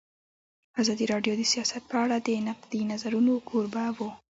[0.81, 4.09] ازادي راډیو د سیاست په اړه د نقدي نظرونو کوربه وه.